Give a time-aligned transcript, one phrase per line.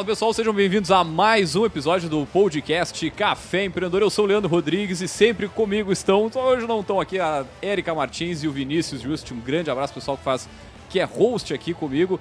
[0.00, 4.00] Fala pessoal, sejam bem-vindos a mais um episódio do podcast Café Empreendedor.
[4.00, 7.94] Eu sou o Leandro Rodrigues e sempre comigo estão, hoje não estão aqui, a Erika
[7.94, 9.30] Martins e o Vinícius Just.
[9.30, 10.48] Um grande abraço pessoal que faz,
[10.88, 12.18] que é host aqui comigo.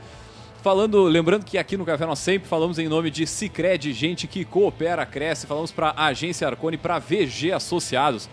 [0.62, 4.43] Falando, lembrando que aqui no Café nós sempre falamos em nome de Cicred, gente que
[4.43, 5.48] coopera, cresce.
[5.48, 8.30] Falamos para a Agência Arcone, para VG Associados.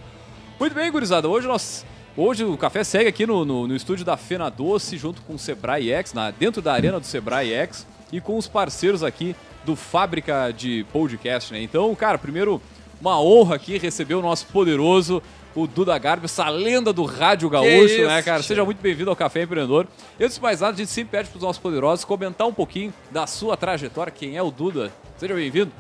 [0.59, 1.29] Muito bem, gurizada.
[1.29, 1.87] Hoje nós
[2.19, 5.39] Hoje o café segue aqui no, no, no, estúdio da Fena Doce, junto com o
[5.39, 9.77] Sebrae X, na, dentro da arena do Sebrae X e com os parceiros aqui do
[9.77, 11.61] Fábrica de Podcast, né?
[11.61, 12.59] Então, cara, primeiro,
[13.03, 15.23] uma honra aqui receber o nosso poderoso,
[15.55, 18.43] o Duda Garbi, essa lenda do Rádio Gaúcho, isso, né, cara?
[18.43, 19.87] Seja muito bem-vindo ao Café Empreendedor.
[20.19, 22.95] Eu disse mais nada, a gente sempre pede para os nossos poderosos comentar um pouquinho
[23.11, 24.91] da sua trajetória, quem é o Duda.
[25.19, 25.71] Seja bem-vindo.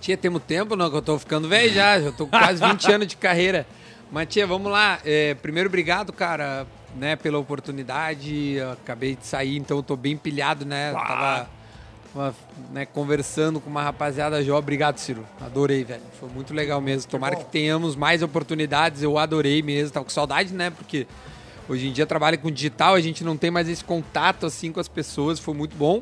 [0.00, 2.86] Tia, temos tempo, não, que eu tô ficando velho já, já tô com quase 20
[2.92, 3.66] anos de carreira.
[4.16, 4.98] Mas, tia, vamos lá.
[5.04, 8.54] É, primeiro, obrigado, cara, né, pela oportunidade.
[8.54, 10.90] Eu acabei de sair, então eu tô bem pilhado, né?
[10.94, 11.50] Tava
[12.14, 12.34] uma,
[12.72, 14.60] né, conversando com uma rapaziada jovem.
[14.60, 15.26] Obrigado, Ciro.
[15.38, 16.00] Adorei, velho.
[16.18, 17.10] Foi muito legal mesmo.
[17.10, 19.02] Tomara que, que tenhamos mais oportunidades.
[19.02, 19.92] Eu adorei mesmo.
[19.92, 20.70] Tava com saudade, né?
[20.70, 21.06] Porque
[21.68, 24.80] hoje em dia trabalho com digital, a gente não tem mais esse contato assim com
[24.80, 25.38] as pessoas.
[25.38, 26.00] Foi muito bom.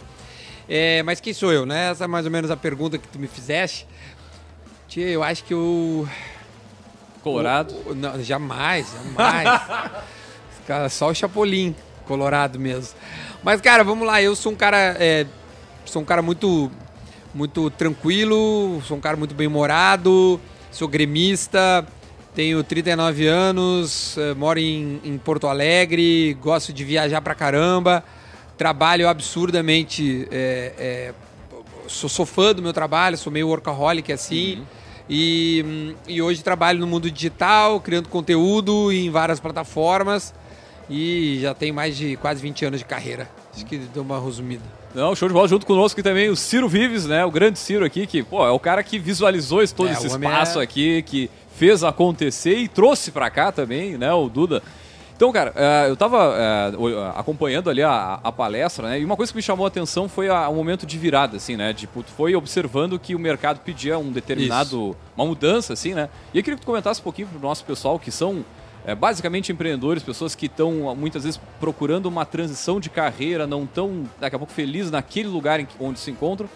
[0.69, 1.91] É, mas quem sou eu, né?
[1.91, 3.89] Essa é mais ou menos a pergunta que tu me fizeste.
[4.87, 6.09] Tia, eu acho que eu.
[7.25, 7.75] Colorado?
[7.87, 9.63] O, não, jamais, jamais.
[10.69, 11.75] cara, só o Chapolin,
[12.07, 12.95] colorado mesmo.
[13.43, 14.21] Mas, cara, vamos lá.
[14.21, 14.95] Eu sou um cara.
[15.01, 15.27] É,
[15.87, 16.71] sou um cara muito,
[17.35, 20.39] muito tranquilo, sou um cara muito bem-humorado,
[20.71, 21.87] sou gremista,
[22.35, 28.05] tenho 39 anos, é, moro em, em Porto Alegre, gosto de viajar pra caramba,
[28.59, 30.29] trabalho absurdamente.
[30.31, 31.15] É, é,
[31.87, 34.57] sou, sou fã do meu trabalho, sou meio workaholic assim.
[34.57, 34.84] Uhum.
[35.09, 40.35] E, e hoje trabalho no mundo digital, criando conteúdo em várias plataformas
[40.89, 43.29] e já tenho mais de quase 20 anos de carreira.
[43.55, 44.63] Acho que deu uma resumida.
[44.95, 45.49] Não, show de bola.
[45.49, 47.25] Junto conosco também o Ciro Vives, né?
[47.25, 50.61] O grande Ciro aqui, que pô, é o cara que visualizou todo é, esse espaço
[50.61, 50.63] é...
[50.63, 54.13] aqui, que fez acontecer e trouxe para cá também, né?
[54.13, 54.63] O Duda.
[55.17, 59.01] Então, cara, uh, eu estava uh, eh, acompanhando ali a, a, palestra, né?
[59.01, 61.57] E uma coisa que me chamou a atenção foi o um momento de virada, assim,
[61.57, 61.73] né?
[61.73, 64.91] Tipo, tu foi observando que o mercado pedia um determinado...
[64.91, 64.97] Isso.
[65.17, 66.09] Uma mudança, assim, né?
[66.33, 68.45] E eu queria que tu comentasse um pouquinho pro nosso pessoal, que são
[68.85, 74.03] é, basicamente empreendedores, pessoas que estão muitas vezes procurando uma transição de carreira, não estão
[74.21, 76.49] daqui a pouco felizes naquele lugar em, onde se encontram.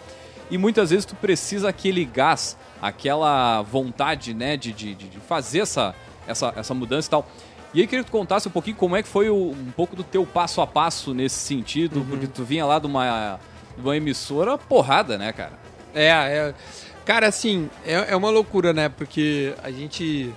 [0.51, 5.95] E muitas vezes tu precisa aquele gás, aquela vontade, né, de, de, de fazer essa,
[6.27, 7.25] essa, essa mudança e tal.
[7.73, 9.95] E aí queria que tu contasse um pouquinho como é que foi o, um pouco
[9.95, 12.05] do teu passo a passo nesse sentido, uhum.
[12.05, 13.39] porque tu vinha lá de uma,
[13.77, 15.53] de uma emissora porrada, né, cara?
[15.93, 16.53] É, é
[17.05, 18.89] cara, assim, é, é uma loucura, né?
[18.89, 20.33] Porque a gente.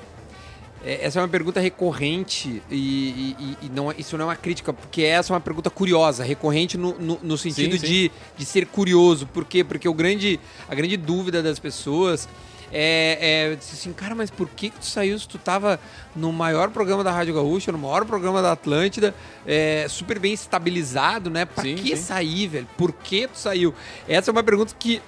[0.85, 4.37] É, essa é uma pergunta recorrente e, e, e, não, é, isso não é uma
[4.37, 7.87] crítica, porque essa é uma pergunta curiosa, recorrente no, no, no sentido sim, sim.
[7.87, 9.27] De, de ser curioso.
[9.27, 9.63] Por quê?
[9.63, 12.29] Porque o grande, a grande dúvida das pessoas
[12.73, 15.79] é, é disse assim, cara, mas por que, que tu saiu se tu tava
[16.17, 19.15] no maior programa da Rádio Gaúcha, no maior programa da Atlântida,
[19.47, 21.45] é, super bem estabilizado, né?
[21.45, 22.03] Pra sim, que sim.
[22.03, 22.69] sair, velho?
[22.77, 23.75] Por que tu saiu?
[24.09, 25.01] Essa é uma pergunta que.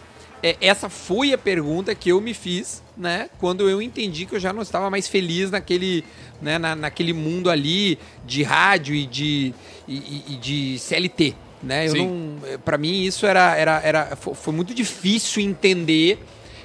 [0.42, 3.30] É, essa foi a pergunta que eu me fiz, né?
[3.38, 6.04] Quando eu entendi que eu já não estava mais feliz naquele,
[6.42, 9.54] né, na, naquele mundo ali de rádio e de,
[9.88, 11.34] e, e de CLT.
[11.62, 11.88] Né?
[11.88, 16.22] Eu não, para mim isso era, era, era foi muito difícil entender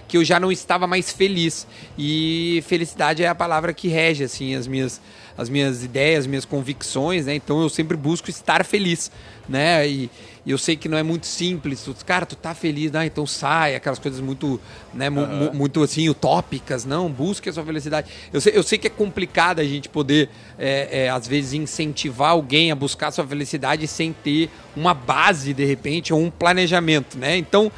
[0.10, 1.66] que eu já não estava mais feliz.
[1.98, 5.00] E felicidade é a palavra que rege assim as minhas
[5.38, 7.34] as minhas ideias, as minhas convicções, né?
[7.34, 9.10] Então eu sempre busco estar feliz,
[9.48, 9.88] né?
[9.88, 10.12] E,
[10.46, 11.82] e eu sei que não é muito simples.
[11.82, 14.60] Tu, cara, tu tá feliz, ah, então sai, aquelas coisas muito,
[14.94, 15.54] né, uhum.
[15.54, 16.84] muito assim, utópicas.
[16.84, 18.12] Não, busque a sua felicidade.
[18.34, 22.32] Eu sei, eu sei que é complicado a gente poder, é, é, às vezes, incentivar
[22.32, 27.18] alguém a buscar a sua felicidade sem ter uma base, de repente, ou um planejamento,
[27.18, 27.38] né?
[27.38, 27.72] Então,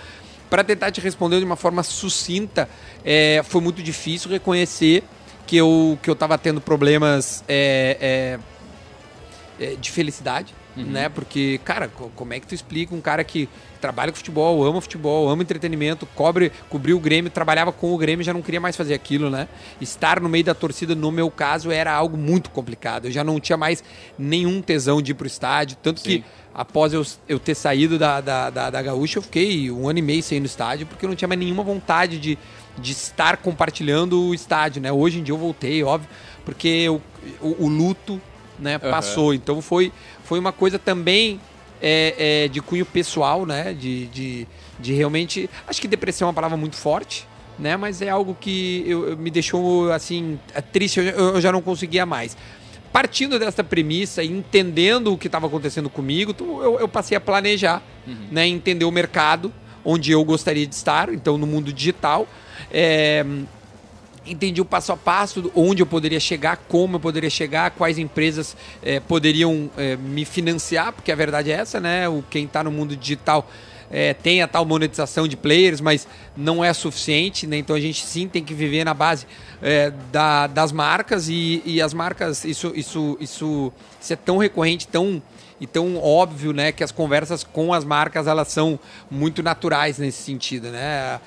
[0.52, 2.68] para tentar te responder de uma forma sucinta,
[3.06, 5.02] é, foi muito difícil reconhecer
[5.48, 8.38] que eu que eu estava tendo problemas é,
[9.60, 10.84] é, é, de felicidade, uhum.
[10.84, 11.10] né?
[11.10, 15.28] Porque, cara, como é que tu explica um cara que trabalha com futebol, ama futebol,
[15.30, 18.94] ama entretenimento, cobre, cobriu o Grêmio, trabalhava com o Grêmio, já não queria mais fazer
[18.94, 19.48] aquilo, né?
[19.80, 23.06] Estar no meio da torcida, no meu caso, era algo muito complicado.
[23.06, 23.84] Eu já não tinha mais
[24.18, 26.10] nenhum tesão de ir pro estádio, tanto Sim.
[26.10, 26.24] que
[26.54, 30.02] após eu, eu ter saído da, da, da, da Gaúcha, eu fiquei um ano e
[30.02, 32.38] meio sem ir no estádio, porque eu não tinha mais nenhuma vontade de,
[32.78, 34.92] de estar compartilhando o estádio, né?
[34.92, 36.10] Hoje em dia eu voltei, óbvio,
[36.46, 37.02] porque eu,
[37.42, 38.22] o, o, luto
[38.60, 38.92] né, uhum.
[38.92, 39.34] passou.
[39.34, 39.92] Então foi,
[40.32, 41.42] foi uma coisa também
[41.82, 43.74] é, é, de cunho pessoal, né?
[43.74, 44.48] De, de,
[44.80, 45.50] de realmente.
[45.68, 47.28] Acho que depressão é uma palavra muito forte.
[47.60, 50.40] Né, mas é algo que eu, eu me deixou assim
[50.72, 52.36] triste, eu, eu já não conseguia mais
[52.92, 57.84] partindo dessa premissa e entendendo o que estava acontecendo comigo, eu, eu, passei a planejar,
[58.08, 58.28] uhum.
[58.32, 59.54] né, entender o mercado,
[59.86, 62.28] onde eu gostaria de estar, então no mundo digital.
[62.72, 63.24] É,
[64.26, 68.56] entendi o passo a passo, onde eu poderia chegar, como eu poderia chegar, quais empresas
[68.84, 72.08] é, poderiam é, me financiar, porque a verdade é essa, né?
[72.08, 73.50] O, quem está no mundo digital
[73.90, 76.08] é, tem a tal monetização de players, mas
[76.38, 77.58] não é suficiente, né?
[77.58, 79.26] Então a gente sim tem que viver na base
[79.62, 84.88] é, da, das marcas e, e, as marcas, isso, isso, isso, isso é tão recorrente,
[84.88, 85.22] tão
[85.60, 88.80] e tão óbvio, né, que as conversas com as marcas elas são
[89.12, 91.20] muito naturais nesse sentido, né?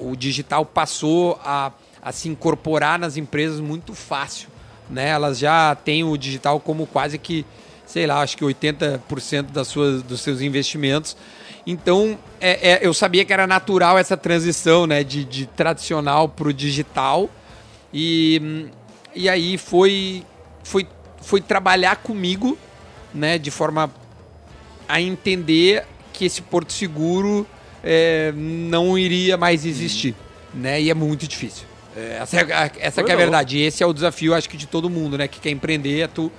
[0.00, 1.70] O digital passou a,
[2.06, 4.48] a se incorporar nas empresas muito fácil,
[4.88, 5.08] né?
[5.08, 7.44] Elas já têm o digital como quase que,
[7.84, 11.16] sei lá, acho que 80% das suas, dos seus investimentos
[11.66, 16.48] então, é, é, eu sabia que era natural essa transição né, de, de tradicional para
[16.48, 17.28] o digital.
[17.92, 18.70] E,
[19.12, 20.22] e aí foi,
[20.62, 20.86] foi,
[21.20, 22.56] foi trabalhar comigo
[23.12, 23.92] né, de forma
[24.88, 27.44] a entender que esse porto seguro
[27.82, 30.14] é, não iria mais existir.
[30.54, 31.66] Né, e é muito difícil.
[31.96, 33.58] É, essa é, essa é a verdade.
[33.58, 35.26] E esse é o desafio, acho que, de todo mundo, né?
[35.26, 36.30] Que quer empreender, é tu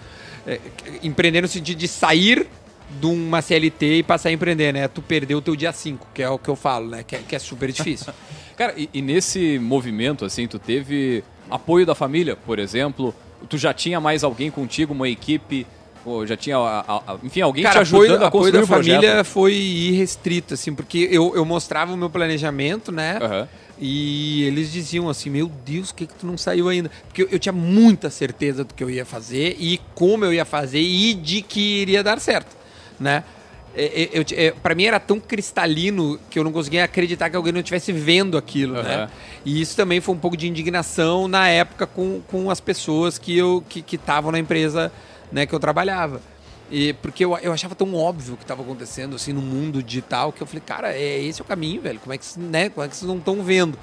[0.45, 0.59] é,
[1.03, 2.47] empreender no sentido de sair
[2.89, 4.87] de uma CLT e passar a empreender, né?
[4.87, 7.03] Tu perdeu o teu dia 5, que é o que eu falo, né?
[7.03, 8.13] Que é, que é super difícil.
[8.55, 13.13] Cara, e, e, nesse movimento, assim, tu teve apoio da família, por exemplo?
[13.49, 15.67] Tu já tinha mais alguém contigo, uma equipe?
[16.03, 18.67] Ou já tinha, a, a, enfim, alguém Cara, te ajudando apoio, a construir apoio da
[18.67, 23.19] família foi irrestrito, assim, porque eu, eu mostrava o meu planejamento, né?
[23.21, 23.47] Uhum.
[23.79, 26.89] E eles diziam assim: Meu Deus, que, que tu não saiu ainda?
[27.07, 30.45] Porque eu, eu, tinha muita certeza do que eu ia fazer e como eu ia
[30.45, 32.57] fazer e de que iria dar certo
[32.99, 33.23] né?
[33.75, 37.53] É, é, é, para mim era tão cristalino que eu não conseguia acreditar que alguém
[37.53, 38.81] não estivesse vendo aquilo, uhum.
[38.81, 39.07] né?
[39.45, 43.37] E isso também foi um pouco de indignação na época com, com as pessoas que
[43.37, 44.91] eu que estavam na empresa
[45.31, 46.21] né, que eu trabalhava.
[46.69, 50.33] E, porque eu, eu achava tão óbvio o que estava acontecendo assim no mundo digital
[50.33, 51.99] que eu falei, cara, é esse é o caminho, velho.
[51.99, 53.77] Como é que, né, como é que vocês não estão vendo?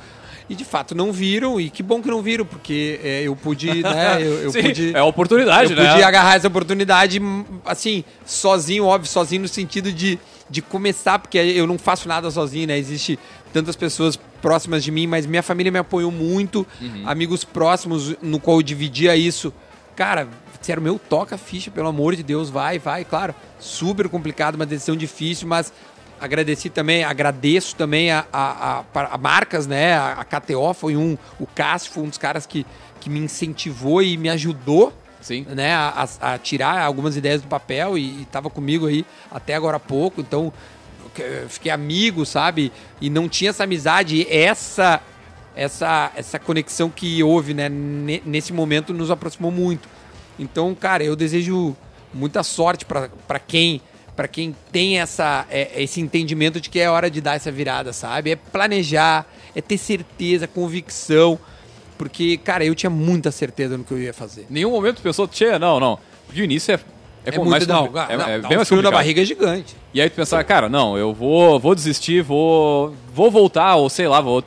[0.49, 3.83] E de fato não viram, e que bom que não viram, porque é, eu pude,
[3.83, 4.19] né?
[4.21, 4.95] Eu, eu Sim, pude.
[4.95, 5.87] É a oportunidade, eu né?
[5.87, 7.19] Eu pude agarrar essa oportunidade,
[7.65, 10.19] assim, sozinho, óbvio, sozinho no sentido de,
[10.51, 12.77] de começar, porque eu não faço nada sozinho, né?
[12.77, 13.19] Existe
[13.55, 17.05] tantas pessoas próximas de mim, mas minha família me apoiou muito, uhum.
[17.07, 19.51] amigos próximos no qual eu dividia isso.
[19.97, 20.29] Cara,
[20.61, 23.35] disseram, meu, toca a ficha, pelo amor de Deus, vai, vai, claro.
[23.59, 25.73] Super complicado, uma decisão difícil, mas
[26.21, 29.95] agradeci também, agradeço também a, a, a, a marcas, né?
[29.95, 32.67] A, a, KTO foi um, o Cássio foi um dos caras que,
[33.01, 35.47] que me incentivou e me ajudou Sim.
[35.49, 39.81] Né, a, a, tirar algumas ideias do papel e estava comigo aí até agora há
[39.81, 40.21] pouco.
[40.21, 40.53] Então,
[41.49, 42.73] fiquei amigo, sabe?
[43.01, 45.01] E não tinha essa amizade, essa
[45.55, 47.69] essa essa conexão que houve, né?
[47.69, 49.89] Nesse momento nos aproximou muito.
[50.39, 51.77] Então, cara, eu desejo
[52.13, 53.81] muita sorte para quem
[54.15, 57.93] para quem tem essa, é, esse entendimento de que é hora de dar essa virada,
[57.93, 58.31] sabe?
[58.31, 61.39] É planejar, é ter certeza, convicção.
[61.99, 64.47] Porque, cara, eu tinha muita certeza no que eu ia fazer.
[64.49, 65.99] Nenhum momento pensou, tchê, não, não.
[66.27, 66.81] Porque o início é.
[67.27, 69.75] É, é muito, mais, não, é, não, é, bem mais da barriga é gigante.
[69.95, 74.07] E aí tu pensar, cara, não, eu vou, vou desistir, vou, vou voltar, ou sei
[74.07, 74.45] lá, vou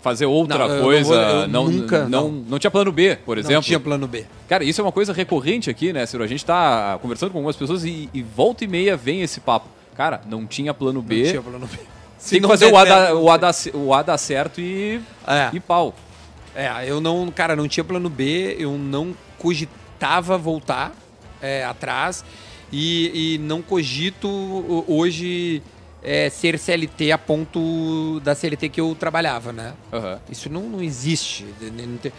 [0.00, 1.14] fazer outra não, coisa.
[1.14, 2.58] Não, eu não, nunca, não, não, não.
[2.58, 3.54] tinha plano B, por exemplo.
[3.54, 4.26] Não tinha plano B.
[4.48, 6.22] Cara, isso é uma coisa recorrente aqui, né, Ciro?
[6.22, 9.68] A gente tá conversando com algumas pessoas e, e volta e meia vem esse papo.
[9.96, 11.22] Cara, não tinha plano B.
[11.22, 11.78] Não tinha plano B.
[12.18, 15.00] Se Tem que fazer o A, da, o, a da, o A dar certo e,
[15.24, 15.50] é.
[15.52, 15.94] e pau.
[16.54, 20.92] É, eu não, cara, não tinha plano B, eu não cogitava voltar
[21.40, 22.24] é, atrás
[22.72, 24.28] e, e não cogito
[24.88, 25.62] hoje
[26.02, 29.74] é, ser CLT a ponto da CLT que eu trabalhava, né?
[29.92, 30.18] Uhum.
[30.30, 31.46] Isso não, não existe.
[31.60, 32.12] Não tem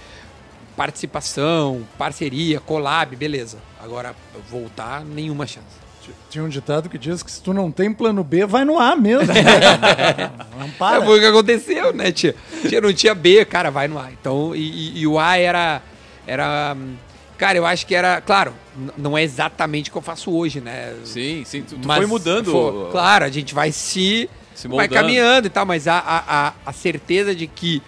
[0.75, 3.57] participação, parceria, collab, beleza.
[3.83, 4.15] Agora,
[4.49, 5.89] voltar, nenhuma chance.
[6.29, 8.95] Tinha um ditado que diz que se tu não tem plano B, vai no A
[8.95, 9.27] mesmo.
[10.57, 11.03] não para.
[11.03, 12.35] É, foi o que aconteceu, né, tia?
[12.67, 12.81] tia?
[12.81, 14.11] Não tinha B, cara, vai no A.
[14.11, 15.81] Então, e, e, e o A era,
[16.25, 16.95] era hum,
[17.39, 18.19] Cara, eu acho que era.
[18.19, 18.53] Claro,
[18.97, 20.93] não é exatamente o que eu faço hoje, né?
[21.05, 21.61] Sim, sim.
[21.61, 22.51] Tu, tu foi mudando.
[22.51, 24.29] Foi, claro, a gente vai se.
[24.53, 27.81] se vai caminhando e tal, mas a, a, a certeza de que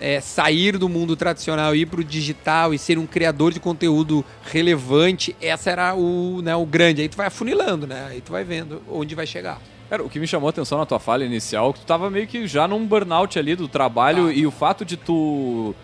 [0.00, 4.24] é, sair do mundo tradicional, ir para o digital e ser um criador de conteúdo
[4.42, 7.00] relevante, essa era o, né, o grande.
[7.00, 8.08] Aí tu vai afunilando, né?
[8.10, 9.60] Aí tu vai vendo onde vai chegar.
[9.88, 12.10] Cara, o que me chamou a atenção na tua falha inicial, é que tu tava
[12.10, 14.32] meio que já num burnout ali do trabalho ah.
[14.32, 15.76] e o fato de tu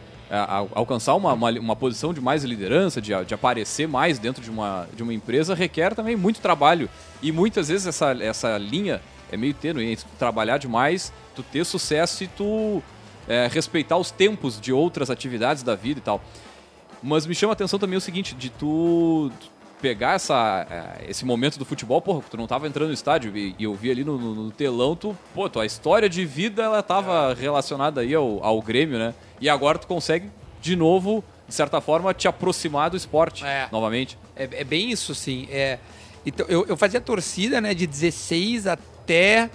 [0.74, 4.88] alcançar uma, uma, uma, posição de mais liderança, de, de aparecer mais dentro de uma,
[4.94, 6.88] de uma empresa, requer também muito trabalho.
[7.20, 12.28] E muitas vezes essa, essa linha é meio tênue trabalhar demais, tu ter sucesso e
[12.28, 12.82] tu
[13.28, 16.22] é, respeitar os tempos de outras atividades da vida e tal.
[17.02, 19.30] Mas me chama a atenção também o seguinte, de tu
[19.82, 23.56] pegar essa, é, esse momento do futebol, porra, tu não tava entrando no estádio e,
[23.58, 28.00] eu vi ali no, no, telão, tu, pô, tua história de vida, ela tava relacionada
[28.00, 29.12] aí ao, ao Grêmio, né?
[29.40, 33.68] E agora tu consegue, de novo, de certa forma, te aproximar do esporte é.
[33.72, 34.16] novamente.
[34.36, 35.48] É, é, bem isso, sim.
[35.50, 35.80] É,
[36.24, 39.50] então, eu, eu fazia torcida, né, de 16 até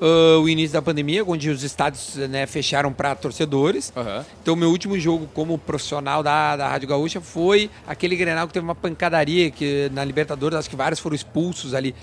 [0.00, 3.92] uh, o início da pandemia, onde os estádios né, fecharam para torcedores.
[3.94, 4.24] Uhum.
[4.42, 8.64] Então, meu último jogo como profissional da, da Rádio Gaúcha foi aquele Grenal que teve
[8.64, 11.94] uma pancadaria que na Libertadores, acho que vários foram expulsos ali.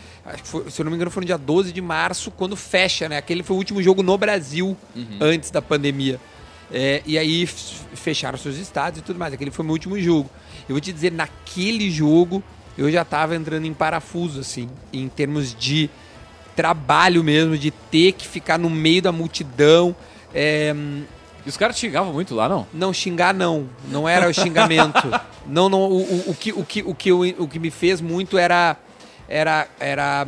[0.44, 3.18] Foi, se eu não me engano, foi no dia 12 de março, quando fecha, né?
[3.18, 5.18] Aquele foi o último jogo no Brasil uhum.
[5.20, 6.20] antes da pandemia.
[6.70, 9.34] É, e aí fecharam seus estádios e tudo mais.
[9.34, 10.30] Aquele foi meu último jogo.
[10.68, 12.44] Eu vou te dizer, naquele jogo
[12.77, 15.89] eu já estava entrando em parafuso, assim, em termos de
[16.58, 19.96] trabalho mesmo, de ter que ficar no meio da multidão.
[20.34, 20.76] É...
[21.46, 22.68] E os caras xingavam muito lá, não?
[22.74, 23.70] Não, xingar não.
[23.90, 25.08] Não era o xingamento.
[25.46, 25.80] não, não.
[25.84, 28.76] O, o, o, que, o, que, o, que, o que me fez muito era.
[29.30, 29.68] Era.
[29.80, 30.28] Era.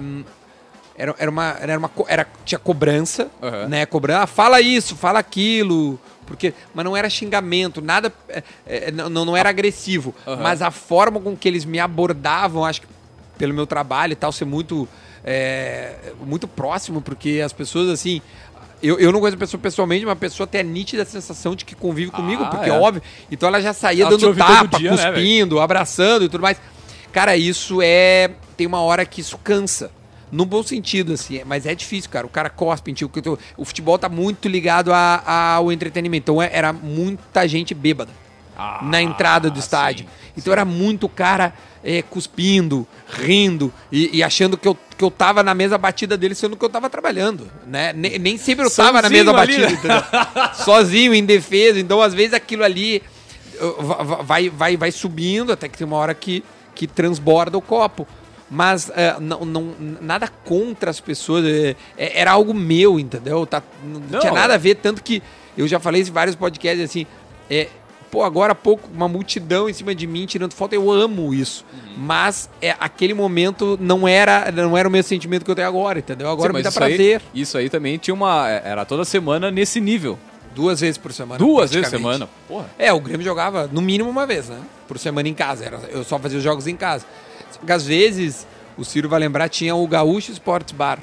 [0.95, 1.57] Era, era uma.
[1.59, 3.67] Era uma era, tinha cobrança, uhum.
[3.67, 3.86] né?
[3.88, 4.24] Cobrança.
[4.24, 6.00] Ah, fala isso, fala aquilo.
[6.25, 8.13] Porque, mas não era xingamento, nada.
[8.29, 10.13] É, é, não, não era agressivo.
[10.27, 10.38] Uhum.
[10.38, 12.88] Mas a forma com que eles me abordavam, acho que
[13.38, 14.88] pelo meu trabalho e tal, ser muito
[15.23, 18.21] é, muito próximo, porque as pessoas, assim.
[18.81, 21.65] Eu, eu não conheço a pessoa pessoalmente, mas a pessoa tem a nítida sensação de
[21.65, 22.73] que convive comigo, ah, porque é.
[22.73, 23.03] óbvio.
[23.29, 26.61] Então ela já saía ela dando tapa, dia, né, cuspindo, né, abraçando e tudo mais.
[27.11, 28.31] Cara, isso é.
[28.55, 29.91] Tem uma hora que isso cansa.
[30.31, 32.25] No bom sentido, assim, mas é difícil, cara.
[32.25, 36.31] O cara cospe, o, o futebol tá muito ligado a, ao entretenimento.
[36.31, 38.11] Então é, era muita gente bêbada
[38.61, 40.05] ah, na entrada do estádio.
[40.05, 40.51] Sim, então sim.
[40.51, 45.53] era muito cara é, cuspindo, rindo e, e, achando que eu, que eu tava na
[45.53, 47.93] mesa batida dele, sendo que eu tava trabalhando, né?
[47.93, 50.03] Nem, nem sempre eu tava na mesa ali, batida, né?
[50.65, 51.79] Sozinho, indefeso.
[51.79, 53.01] Então, às vezes, aquilo ali
[54.23, 56.43] vai, vai, vai subindo até que tem uma hora que,
[56.75, 58.07] que transborda o copo.
[58.51, 61.45] Mas uh, não, não, nada contra as pessoas.
[61.45, 63.45] É, é, era algo meu, entendeu?
[63.45, 65.21] Tá, não, não, tinha nada a ver, tanto que
[65.55, 67.05] eu já falei em vários podcasts assim.
[68.11, 71.65] Pô, agora há pouco, uma multidão em cima de mim tirando foto, eu amo isso.
[71.71, 71.93] Uhum.
[71.97, 75.99] Mas é, aquele momento não era, não era o mesmo sentimento que eu tenho agora,
[75.99, 76.29] entendeu?
[76.29, 77.21] Agora Sim, me dá prazer.
[77.33, 78.49] Aí, isso aí também tinha uma.
[78.49, 80.17] É, era toda semana nesse nível.
[80.55, 81.37] Duas vezes por semana.
[81.37, 82.29] Duas vezes por semana?
[82.47, 82.69] Porra.
[82.77, 84.59] É, o Grêmio jogava no mínimo uma vez, né?
[84.87, 85.63] Por semana em casa.
[85.63, 87.05] Era, eu só fazia os jogos em casa.
[87.67, 88.47] Às vezes,
[88.77, 90.99] o Ciro vai lembrar, tinha o Gaúcho Sports Bar.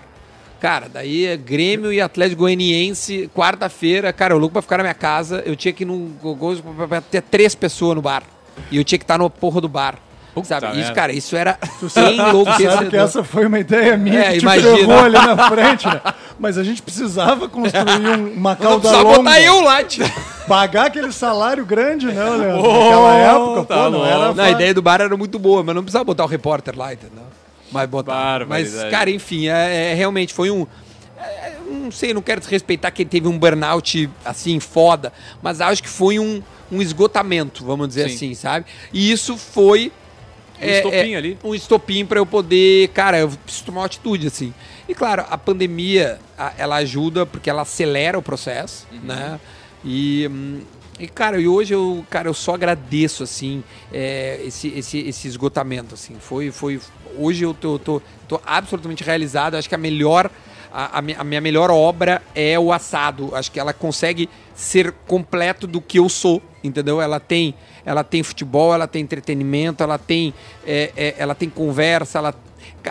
[0.66, 4.94] Cara, daí é Grêmio e Atlético Goianiense, quarta-feira, cara, eu louco pra ficar na minha
[4.94, 6.10] casa, eu tinha que ir no
[6.88, 8.24] pra ter três pessoas no bar.
[8.68, 9.94] E eu tinha que estar no porra do bar.
[10.34, 10.80] Puta sabe?
[10.80, 11.56] Isso, cara, isso era
[12.12, 12.72] enlouquecedor.
[12.72, 14.76] Sabe que essa foi uma ideia minha é, que imagina.
[14.76, 16.00] te ali na frente, né?
[16.36, 19.08] Mas a gente precisava construir um, uma cauda longa.
[19.08, 20.04] Só botar eu lá, tio.
[20.48, 22.58] Pagar aquele salário grande, né, Leandro?
[22.66, 24.34] Oh, Naquela época, tá pô, não era...
[24.34, 26.92] Não, a ideia do bar era muito boa, mas não precisava botar o repórter lá,
[26.92, 27.22] entendeu?
[27.70, 28.46] Mas botar.
[28.46, 30.66] Mas, cara, enfim, é, é realmente foi um.
[31.18, 35.88] É, não sei, não quero desrespeitar quem teve um burnout assim, foda, mas acho que
[35.88, 38.14] foi um, um esgotamento, vamos dizer Sim.
[38.14, 38.66] assim, sabe?
[38.92, 39.92] E isso foi.
[40.60, 41.38] Um é, estopim é, ali.
[41.44, 42.88] Um estopim para eu poder.
[42.88, 44.54] Cara, eu preciso tomar uma atitude, assim.
[44.88, 46.18] E claro, a pandemia,
[46.56, 49.00] ela ajuda porque ela acelera o processo, uhum.
[49.00, 49.40] né?
[49.84, 50.60] E, hum,
[50.98, 55.94] e, cara, e hoje eu, cara, eu só agradeço, assim, é, esse, esse, esse esgotamento,
[55.94, 56.16] assim.
[56.18, 56.80] Foi, foi...
[57.18, 59.56] Hoje eu tô, tô, tô absolutamente realizado.
[59.56, 60.30] Acho que a melhor...
[60.78, 63.34] A, a, minha melhor obra é o assado.
[63.34, 67.00] Acho que ela consegue ser completo do que eu sou, entendeu?
[67.00, 67.54] Ela tem,
[67.84, 70.34] ela tem futebol, ela tem entretenimento, ela tem,
[70.66, 72.34] é, é, ela tem conversa, ela,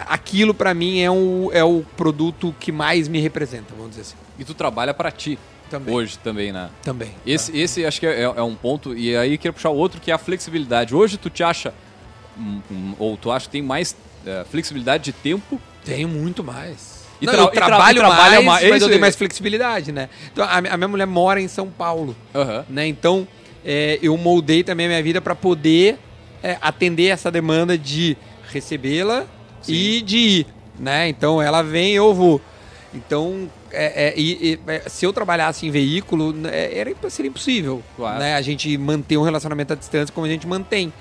[0.08, 4.16] aquilo para mim é, um, é o produto que mais me representa, vamos dizer assim.
[4.40, 5.38] E tu trabalha para ti.
[5.70, 5.96] Também.
[5.96, 6.70] Hoje também, né?
[6.84, 7.12] Também.
[7.26, 7.58] Esse, tá.
[7.58, 10.14] esse acho que é, é, um ponto, e aí queria puxar o outro, que é
[10.14, 10.96] a flexibilidade.
[10.96, 11.74] Hoje tu te acha,
[12.38, 15.60] um, um, ou tu acha que tem mais é, flexibilidade de tempo?
[15.84, 17.06] Tenho muito mais.
[17.22, 20.10] E, Não, trabalho tra mais, mais, mas eu tenho mais flexibilidade, né?
[20.32, 22.64] Então, a, a, minha mulher mora em São Paulo, uhum.
[22.68, 22.88] né?
[22.88, 23.28] Então,
[23.64, 25.98] é, eu moldei também a minha vida para poder
[26.44, 28.18] é, atender essa demanda de
[28.52, 29.26] recebê-la
[29.68, 31.08] e de ir, né?
[31.08, 32.42] Então, ela vem, eu vou.
[32.94, 37.84] Então, é, é, e, e, é, se eu trabalhasse em veículo, é, era, seria impossível
[37.96, 38.20] claro.
[38.20, 38.36] né?
[38.36, 40.94] a gente manter um relacionamento à distância como a gente mantém.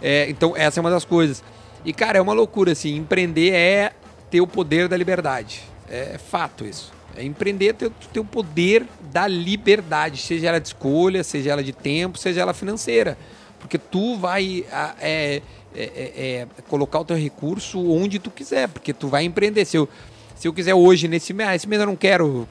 [0.00, 1.42] É, então, essa é uma das coisas.
[1.86, 3.92] E, cara, é uma loucura, assim, empreender é
[4.28, 5.62] ter o poder da liberdade.
[5.88, 6.92] É fato isso.
[7.16, 11.62] É empreender é ter, ter o poder da liberdade, seja ela de escolha, seja ela
[11.62, 13.16] de tempo, seja ela financeira.
[13.60, 14.66] Porque tu vai
[15.00, 15.40] é,
[15.74, 19.64] é, é, colocar o teu recurso onde tu quiser, porque tu vai empreender.
[19.64, 19.88] Se eu,
[20.34, 22.48] se eu quiser hoje, nesse mês, ah, esse mês eu não quero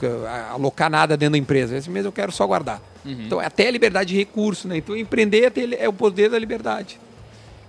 [0.49, 2.81] alocar nada dentro da empresa, esse mês eu quero só guardar.
[3.03, 3.23] Uhum.
[3.25, 4.77] Então, é até a liberdade de recurso, né?
[4.77, 6.99] Então, empreender é, o poder da liberdade.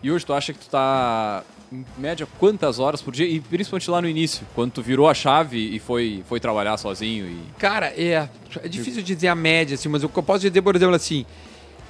[0.03, 1.43] E hoje tu acha que tu tá
[1.73, 3.27] em média quantas horas por dia?
[3.27, 7.27] E principalmente lá no início, quando tu virou a chave e foi, foi trabalhar sozinho
[7.27, 7.39] e...
[7.59, 8.29] Cara, é,
[8.63, 11.27] é difícil dizer a média, assim, mas o que eu posso dizer, por exemplo, assim,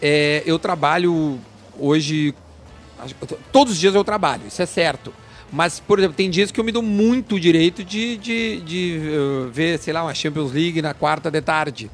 [0.00, 1.38] é, eu trabalho
[1.78, 2.34] hoje.
[3.52, 5.12] Todos os dias eu trabalho, isso é certo.
[5.52, 9.48] Mas, por exemplo, tem dias que eu me dou muito direito de, de, de uh,
[9.50, 11.90] ver, sei lá, uma Champions League na quarta de tarde.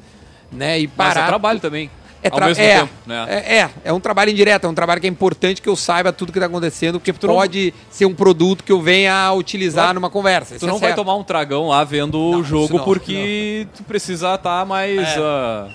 [0.51, 0.79] Né?
[0.79, 1.15] E parar.
[1.15, 1.89] Mas é trabalho também.
[2.23, 3.25] É, tra é, tempo, né?
[3.27, 6.13] é, é, é, um trabalho indireto, é um trabalho que é importante que eu saiba
[6.13, 7.91] tudo que está acontecendo, porque tu pode não...
[7.91, 10.55] ser um produto que eu venha a utilizar tu numa conversa.
[10.57, 13.83] Tu não é vai tomar um tragão lá vendo não, o jogo não, porque tu
[13.83, 15.69] precisa estar tá mais uh,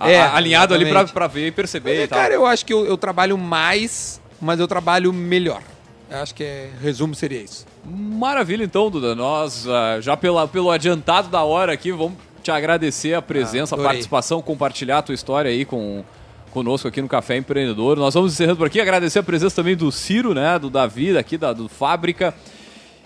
[0.00, 0.96] é, alinhado exatamente.
[0.96, 2.18] ali para ver e perceber mas, e tal.
[2.20, 5.62] Cara, eu acho que eu, eu trabalho mais, mas eu trabalho melhor.
[6.10, 7.66] Eu acho que é, resumo seria isso.
[7.84, 9.14] Maravilha, então, Duda.
[9.14, 12.14] Nós, uh, já pela, pelo adiantado da hora aqui, vamos
[12.48, 16.02] te agradecer a presença, ah, a participação, compartilhar a tua história aí com
[16.50, 17.98] conosco aqui no Café Empreendedor.
[17.98, 21.36] Nós vamos encerrando por aqui, agradecer a presença também do Ciro, né, do Davi, aqui
[21.36, 22.34] da do Fábrica.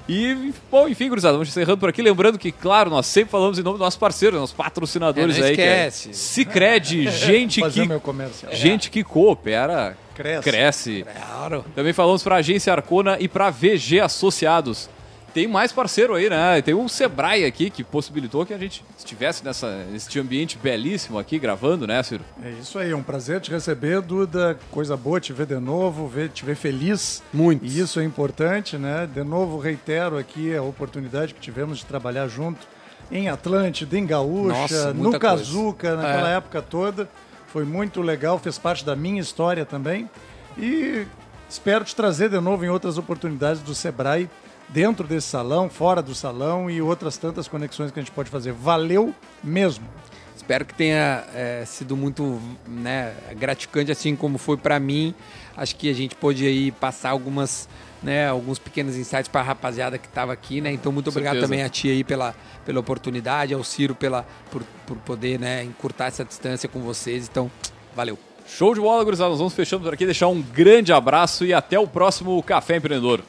[0.09, 2.03] E, bom, enfim, gurizada, vamos encerrando por aqui.
[2.03, 5.51] Lembrando que, claro, nós sempre falamos em nome dos nossos parceiros, nossos patrocinadores é, aí.
[5.51, 6.09] Esquece.
[6.09, 8.57] Que é Cicred, gente que.
[8.57, 10.43] Gente que coopera, cresce.
[10.43, 11.07] cresce.
[11.29, 11.65] Claro.
[11.75, 14.89] Também falamos para a Agência Arcona e para VG Associados
[15.33, 16.61] tem mais parceiro aí, né?
[16.63, 21.39] Tem o Sebrae aqui que possibilitou que a gente estivesse nessa, nesse ambiente belíssimo aqui
[21.39, 22.25] gravando, né, Ciro?
[22.45, 24.59] É isso aí, é um prazer te receber, Duda.
[24.71, 27.23] Coisa boa te ver de novo, ver, te ver feliz.
[27.33, 27.65] Muito.
[27.65, 29.09] E isso é importante, né?
[29.13, 32.67] De novo, reitero aqui a oportunidade que tivemos de trabalhar junto
[33.11, 36.37] em Atlântida, em Gaúcha, Nossa, no Cazuca, naquela é.
[36.37, 37.09] época toda.
[37.49, 40.09] Foi muito legal, fez parte da minha história também.
[40.57, 41.07] E
[41.49, 44.29] espero te trazer de novo em outras oportunidades do Sebrae
[44.73, 48.53] dentro desse salão, fora do salão e outras tantas conexões que a gente pode fazer.
[48.53, 49.15] Valeu
[49.45, 49.87] mesmo.
[50.35, 55.15] Espero que tenha é, sido muito né, gratificante, assim como foi para mim.
[55.57, 57.69] Acho que a gente pôde aí passar algumas,
[58.03, 60.73] né, alguns pequenos insights para a rapaziada que estava aqui, né?
[60.73, 61.53] Então muito obrigado Certeza.
[61.53, 66.07] também a ti aí pela, pela oportunidade, ao Ciro pela por, por poder, né, encurtar
[66.07, 67.29] essa distância com vocês.
[67.31, 67.49] Então,
[67.95, 68.19] valeu.
[68.45, 69.31] Show de bola, gurizada.
[69.31, 73.23] Nós vamos fechando por aqui, deixar um grande abraço e até o próximo Café Empreendedor.